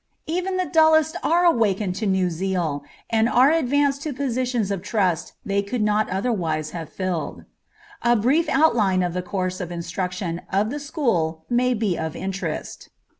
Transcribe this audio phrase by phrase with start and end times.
[0.25, 5.33] Even the dullest are awakened to new zeal, and are advanced to positions of trust
[5.45, 7.45] they could not otherwise have filled.
[8.01, 12.89] A brief outline of the course of instruction of the school may be of interest.